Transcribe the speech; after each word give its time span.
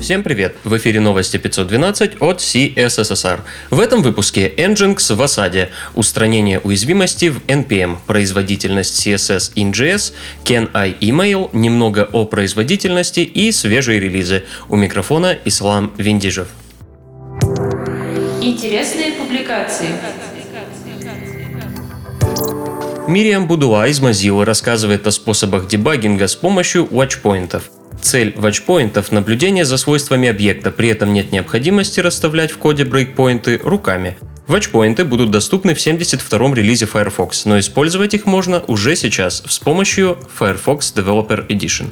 Всем 0.00 0.22
привет! 0.22 0.56
В 0.62 0.76
эфире 0.76 1.00
новости 1.00 1.38
512 1.38 2.20
от 2.20 2.40
CSSR. 2.40 3.40
В 3.70 3.80
этом 3.80 4.02
выпуске 4.02 4.48
Nginx 4.48 5.14
в 5.14 5.22
осаде, 5.22 5.70
устранение 5.94 6.60
уязвимости 6.60 7.26
в 7.26 7.38
NPM, 7.46 7.96
производительность 8.06 9.06
CSS 9.06 9.54
in 9.54 9.72
JS, 9.72 10.12
Can 10.44 10.70
I 10.74 10.96
Email, 11.00 11.48
немного 11.52 12.08
о 12.12 12.26
производительности 12.26 13.20
и 13.20 13.50
свежие 13.52 13.98
релизы. 13.98 14.44
У 14.68 14.76
микрофона 14.76 15.36
Ислам 15.44 15.92
Виндижев. 15.96 16.48
Интересные 18.42 19.12
публикации. 19.12 19.88
Мириам 23.08 23.46
Будуа 23.46 23.86
из 23.86 24.00
Mozilla 24.00 24.44
рассказывает 24.44 25.06
о 25.06 25.10
способах 25.10 25.68
дебагинга 25.68 26.26
с 26.26 26.34
помощью 26.34 26.86
watchpointов. 26.86 27.62
Цель 28.06 28.36
watchpointов– 28.36 29.06
наблюдение 29.10 29.64
за 29.64 29.76
свойствами 29.76 30.28
объекта, 30.28 30.70
при 30.70 30.90
этом 30.90 31.12
нет 31.12 31.32
необходимости 31.32 31.98
расставлять 31.98 32.52
в 32.52 32.56
коде 32.56 32.84
брейкпоинты 32.84 33.60
руками. 33.64 34.16
Watchpoinты 34.46 35.02
будут 35.02 35.32
доступны 35.32 35.74
в 35.74 35.78
72-м 35.78 36.54
релизе 36.54 36.86
Firefox, 36.86 37.46
но 37.46 37.58
использовать 37.58 38.14
их 38.14 38.24
можно 38.24 38.62
уже 38.68 38.94
сейчас 38.94 39.42
с 39.44 39.58
помощью 39.58 40.18
Firefox 40.38 40.94
Developer 40.94 41.48
Edition. 41.48 41.88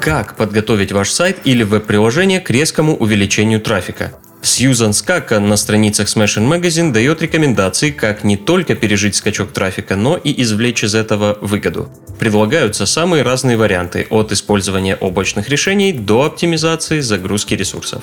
Как 0.00 0.36
подготовить 0.36 0.90
ваш 0.90 1.08
сайт 1.12 1.38
или 1.44 1.62
веб-приложение 1.62 2.40
к 2.40 2.50
резкому 2.50 2.96
увеличению 2.96 3.60
трафика? 3.60 4.14
Сьюзан 4.44 4.92
Скака 4.92 5.38
на 5.38 5.56
страницах 5.56 6.08
Smashing 6.08 6.48
Magazine 6.48 6.92
дает 6.92 7.22
рекомендации, 7.22 7.92
как 7.92 8.24
не 8.24 8.36
только 8.36 8.74
пережить 8.74 9.14
скачок 9.14 9.52
трафика, 9.52 9.94
но 9.94 10.16
и 10.16 10.42
извлечь 10.42 10.82
из 10.82 10.96
этого 10.96 11.38
выгоду. 11.40 11.88
Предлагаются 12.18 12.84
самые 12.84 13.22
разные 13.22 13.56
варианты, 13.56 14.06
от 14.10 14.32
использования 14.32 14.96
облачных 14.96 15.48
решений 15.48 15.92
до 15.92 16.24
оптимизации 16.24 16.98
загрузки 17.00 17.54
ресурсов. 17.54 18.02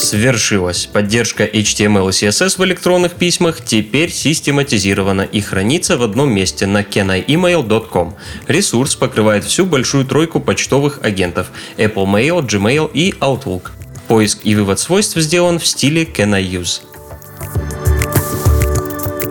Свершилось. 0.00 0.86
Поддержка 0.86 1.44
HTML 1.44 2.08
и 2.08 2.12
CSS 2.12 2.56
в 2.56 2.64
электронных 2.64 3.12
письмах 3.12 3.62
теперь 3.62 4.10
систематизирована 4.10 5.22
и 5.22 5.42
хранится 5.42 5.98
в 5.98 6.02
одном 6.02 6.32
месте 6.32 6.66
на 6.66 6.80
caniemail.com. 6.80 8.16
Ресурс 8.48 8.96
покрывает 8.96 9.44
всю 9.44 9.66
большую 9.66 10.06
тройку 10.06 10.40
почтовых 10.40 11.00
агентов 11.02 11.50
Apple 11.76 12.06
Mail, 12.06 12.40
Gmail 12.40 12.90
и 12.94 13.12
Outlook. 13.20 13.72
Поиск 14.08 14.40
и 14.42 14.54
вывод 14.54 14.80
свойств 14.80 15.18
сделан 15.18 15.58
в 15.58 15.66
стиле 15.66 16.04
Can 16.04 16.34
I 16.34 16.44
Use. 16.44 16.80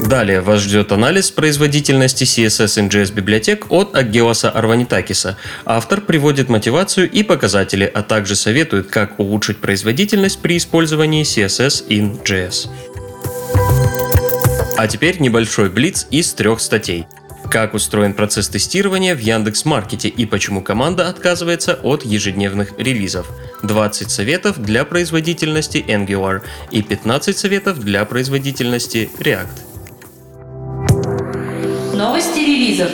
Далее 0.09 0.41
вас 0.41 0.61
ждет 0.61 0.91
анализ 0.91 1.29
производительности 1.29 2.23
CSS 2.23 2.81
in 2.81 2.89
JS 2.89 3.13
библиотек 3.13 3.67
от 3.69 3.95
Аггелоса 3.95 4.49
Арванитакиса. 4.49 5.37
Автор 5.65 6.01
приводит 6.01 6.49
мотивацию 6.49 7.07
и 7.07 7.21
показатели, 7.21 7.85
а 7.85 8.01
также 8.01 8.35
советует, 8.35 8.87
как 8.87 9.19
улучшить 9.19 9.59
производительность 9.59 10.39
при 10.39 10.57
использовании 10.57 11.21
CSS 11.21 11.89
in 11.89 12.23
JS. 12.23 12.69
А 14.77 14.87
теперь 14.87 15.19
небольшой 15.19 15.69
блиц 15.69 16.07
из 16.09 16.33
трех 16.33 16.59
статей. 16.59 17.05
Как 17.51 17.75
устроен 17.75 18.15
процесс 18.15 18.49
тестирования 18.49 19.15
в 19.15 19.19
Яндекс 19.19 19.63
Маркете 19.63 20.07
и 20.07 20.25
почему 20.25 20.63
команда 20.63 21.07
отказывается 21.07 21.75
от 21.83 22.03
ежедневных 22.03 22.73
релизов. 22.79 23.27
20 23.61 24.09
советов 24.09 24.59
для 24.59 24.85
производительности 24.85 25.77
Angular 25.87 26.41
и 26.71 26.81
15 26.81 27.37
советов 27.37 27.79
для 27.79 28.03
производительности 28.05 29.07
React. 29.19 29.68
Новости 31.99 32.39
релизов. 32.39 32.87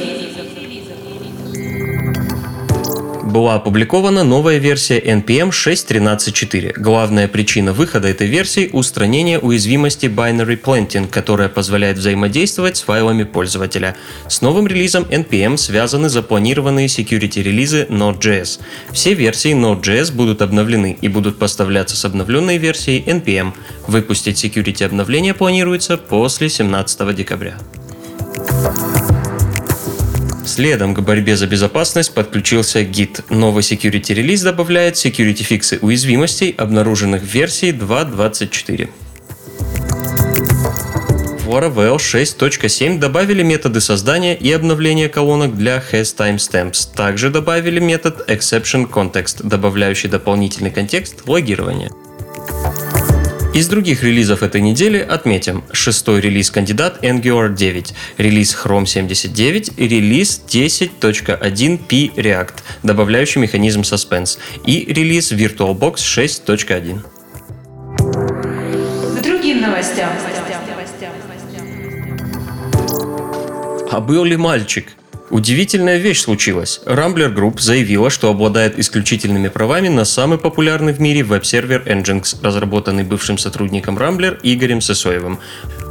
Была 3.23 3.53
опубликована 3.53 4.23
новая 4.23 4.57
версия 4.57 4.99
NPM 4.99 5.51
6.13.4. 5.51 6.73
Главная 6.75 7.27
причина 7.27 7.71
выхода 7.71 8.07
этой 8.07 8.25
версии– 8.25 8.67
устранение 8.73 9.37
уязвимости 9.37 10.07
Binary 10.07 10.59
Planting, 10.59 11.07
которая 11.07 11.49
позволяет 11.49 11.99
взаимодействовать 11.99 12.77
с 12.77 12.81
файлами 12.81 13.25
пользователя. 13.25 13.95
С 14.27 14.41
новым 14.41 14.65
релизом 14.65 15.03
NPM 15.03 15.57
связаны 15.57 16.09
запланированные 16.09 16.87
security-релизы 16.87 17.85
Node.js. 17.87 18.59
Все 18.91 19.13
версии 19.13 19.53
Node.js 19.53 20.11
будут 20.11 20.41
обновлены 20.41 20.97
и 20.99 21.07
будут 21.09 21.37
поставляться 21.37 21.95
с 21.95 22.05
обновленной 22.05 22.57
версией 22.57 23.03
NPM. 23.03 23.53
Выпустить 23.85 24.43
security 24.43 24.83
обновление 24.83 25.35
планируется 25.35 25.95
после 25.97 26.49
17 26.49 27.15
декабря. 27.15 27.55
Следом 30.55 30.95
к 30.95 31.01
борьбе 31.01 31.35
за 31.35 31.47
безопасность 31.47 32.13
подключился 32.13 32.79
Git. 32.79 33.25
Новый 33.29 33.61
security 33.61 34.13
релиз 34.13 34.41
добавляет 34.41 34.95
security 34.95 35.43
фиксы 35.43 35.79
уязвимостей, 35.81 36.55
обнаруженных 36.57 37.23
в 37.23 37.25
версии 37.25 37.73
2.24. 37.73 38.87
В 41.41 41.49
Laravel 41.49 41.97
6.7 41.97 42.99
добавили 42.99 43.43
методы 43.43 43.81
создания 43.81 44.33
и 44.33 44.49
обновления 44.53 45.09
колонок 45.09 45.57
для 45.57 45.83
has 45.91 46.15
timestamps. 46.15 46.87
Также 46.95 47.29
добавили 47.29 47.81
метод 47.81 48.23
exception 48.29 48.89
context, 48.89 49.45
добавляющий 49.45 50.07
дополнительный 50.07 50.71
контекст 50.71 51.27
логирования. 51.27 51.91
Из 53.55 53.69
других 53.69 54.03
релизов 54.03 54.43
этой 54.43 54.59
недели 54.59 54.97
отметим 54.97 55.63
шестой 55.71 56.19
релиз 56.19 56.51
кандидат 56.51 57.01
Angular 57.05 57.55
9, 57.55 57.93
релиз 58.17 58.53
Chrome 58.53 58.85
79 58.85 59.71
и 59.77 59.87
релиз 59.87 60.41
10.1p 60.45 62.15
React, 62.15 62.55
добавляющий 62.83 63.39
механизм 63.39 63.79
Suspense, 63.79 64.39
и 64.65 64.83
релиз 64.93 65.31
VirtualBox 65.31 65.95
6.1. 65.95 66.99
К 69.17 69.23
другим 69.23 69.61
новостям. 69.61 70.09
А 73.89 74.01
был 74.01 74.25
ли 74.25 74.35
мальчик? 74.35 74.89
Удивительная 75.31 75.97
вещь 75.97 76.21
случилась. 76.21 76.81
Rambler 76.85 77.33
Group 77.33 77.59
заявила, 77.59 78.11
что 78.11 78.29
обладает 78.29 78.77
исключительными 78.77 79.47
правами 79.47 79.87
на 79.87 80.05
самый 80.05 80.37
популярный 80.37 80.93
в 80.93 81.01
мире 81.01 81.23
веб-сервер 81.23 81.81
Nginx, 81.85 82.37
разработанный 82.43 83.03
бывшим 83.03 83.39
сотрудником 83.39 83.97
Rambler 83.97 84.37
Игорем 84.43 84.81
Сысоевым. 84.81 85.39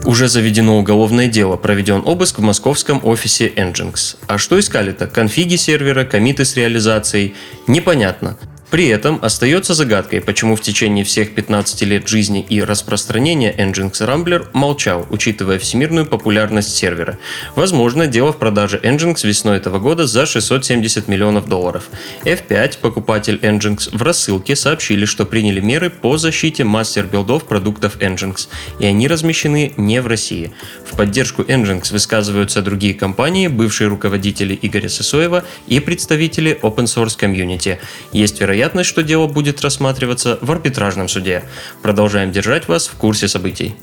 Уже 0.04 0.28
заведено 0.28 0.78
уголовное 0.78 1.26
дело, 1.26 1.56
проведен 1.56 2.02
обыск 2.04 2.38
в 2.38 2.42
московском 2.42 3.00
офисе 3.04 3.48
Nginx. 3.48 4.16
А 4.28 4.38
что 4.38 4.58
искали-то? 4.58 5.08
Конфиги 5.08 5.56
сервера, 5.56 6.04
комиты 6.04 6.44
с 6.44 6.56
реализацией? 6.56 7.34
Непонятно. 7.66 8.38
При 8.74 8.88
этом 8.88 9.20
остается 9.22 9.72
загадкой, 9.72 10.20
почему 10.20 10.56
в 10.56 10.60
течение 10.60 11.04
всех 11.04 11.32
15 11.36 11.82
лет 11.82 12.08
жизни 12.08 12.44
и 12.48 12.60
распространения 12.60 13.54
Nginx 13.56 13.92
Rambler 14.00 14.48
молчал, 14.52 15.06
учитывая 15.10 15.60
всемирную 15.60 16.06
популярность 16.06 16.74
сервера. 16.74 17.16
Возможно, 17.54 18.08
дело 18.08 18.32
в 18.32 18.38
продаже 18.38 18.80
Nginx 18.82 19.24
весной 19.24 19.58
этого 19.58 19.78
года 19.78 20.08
за 20.08 20.26
670 20.26 21.06
миллионов 21.06 21.48
долларов. 21.48 21.84
F5, 22.24 22.78
покупатель 22.80 23.38
Nginx, 23.40 23.96
в 23.96 24.02
рассылке 24.02 24.56
сообщили, 24.56 25.04
что 25.04 25.24
приняли 25.24 25.60
меры 25.60 25.88
по 25.88 26.18
защите 26.18 26.64
мастер-билдов 26.64 27.44
продуктов 27.44 27.98
Nginx, 27.98 28.48
и 28.80 28.86
они 28.86 29.06
размещены 29.06 29.72
не 29.76 30.00
в 30.02 30.08
России. 30.08 30.50
В 30.84 30.96
поддержку 30.96 31.42
Nginx 31.42 31.92
высказываются 31.92 32.60
другие 32.60 32.94
компании, 32.94 33.46
бывшие 33.46 33.86
руководители 33.86 34.58
Игоря 34.60 34.88
Сысоева 34.88 35.44
и 35.68 35.78
представители 35.78 36.58
open 36.60 36.86
source 36.86 37.16
комьюнити. 37.16 37.78
Есть 38.10 38.40
вероятность, 38.40 38.63
вероятность, 38.64 38.88
что 38.88 39.02
дело 39.02 39.26
будет 39.26 39.60
рассматриваться 39.60 40.38
в 40.40 40.50
арбитражном 40.50 41.08
суде. 41.08 41.44
Продолжаем 41.82 42.32
держать 42.32 42.66
вас 42.66 42.86
в 42.86 42.94
курсе 42.94 43.28
событий. 43.28 43.74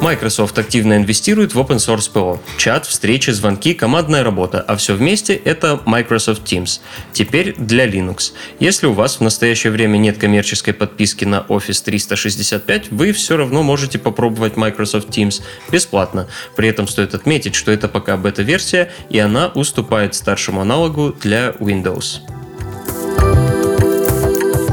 Microsoft 0.00 0.58
активно 0.58 0.96
инвестирует 0.96 1.54
в 1.54 1.58
open 1.58 1.76
source 1.76 2.10
PO. 2.12 2.38
Чат, 2.56 2.86
встречи, 2.86 3.30
звонки, 3.30 3.74
командная 3.74 4.24
работа, 4.24 4.64
а 4.66 4.74
все 4.76 4.94
вместе 4.94 5.34
это 5.34 5.78
Microsoft 5.84 6.42
Teams. 6.42 6.80
Теперь 7.12 7.54
для 7.58 7.86
Linux. 7.86 8.32
Если 8.60 8.86
у 8.86 8.94
вас 8.94 9.16
в 9.16 9.20
настоящее 9.20 9.70
время 9.70 9.98
нет 9.98 10.16
коммерческой 10.16 10.72
подписки 10.72 11.26
на 11.26 11.44
Office 11.48 11.84
365, 11.84 12.90
вы 12.90 13.12
все 13.12 13.36
равно 13.36 13.62
можете 13.62 13.98
попробовать 13.98 14.56
Microsoft 14.56 15.10
Teams 15.10 15.42
бесплатно. 15.70 16.28
При 16.56 16.68
этом 16.68 16.88
стоит 16.88 17.14
отметить, 17.14 17.54
что 17.54 17.70
это 17.70 17.86
пока 17.86 18.16
бета-версия, 18.16 18.90
и 19.10 19.18
она 19.18 19.48
уступает 19.48 20.14
старшему 20.14 20.62
аналогу 20.62 21.14
для 21.20 21.50
Windows. 21.60 22.20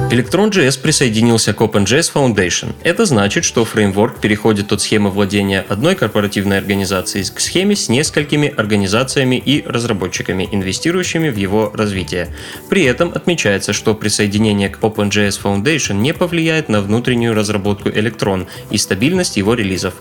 Electron.js 0.09 0.79
присоединился 0.81 1.53
к 1.53 1.59
OpenJS 1.59 2.13
Foundation. 2.13 2.73
Это 2.83 3.05
значит, 3.05 3.43
что 3.43 3.65
фреймворк 3.65 4.21
переходит 4.21 4.71
от 4.71 4.79
схемы 4.79 5.09
владения 5.09 5.65
одной 5.67 5.95
корпоративной 5.95 6.57
организацией 6.57 7.25
к 7.25 7.41
схеме 7.41 7.75
с 7.75 7.89
несколькими 7.89 8.47
организациями 8.47 9.35
и 9.35 9.63
разработчиками, 9.67 10.47
инвестирующими 10.49 11.27
в 11.27 11.35
его 11.35 11.71
развитие. 11.73 12.33
При 12.69 12.83
этом 12.83 13.11
отмечается, 13.13 13.73
что 13.73 13.93
присоединение 13.95 14.69
к 14.69 14.79
OpenJS 14.79 15.41
Foundation 15.43 15.95
не 15.95 16.13
повлияет 16.13 16.69
на 16.69 16.79
внутреннюю 16.79 17.33
разработку 17.33 17.89
Electron 17.89 18.47
и 18.71 18.77
стабильность 18.77 19.35
его 19.35 19.55
релизов. 19.55 19.95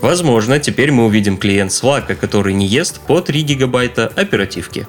Возможно, 0.00 0.58
теперь 0.58 0.90
мы 0.90 1.06
увидим 1.06 1.36
клиент 1.36 1.70
Slack, 1.70 2.16
который 2.16 2.52
не 2.52 2.66
ест 2.66 2.98
по 3.06 3.20
3 3.20 3.42
гигабайта 3.42 4.08
оперативки. 4.08 4.88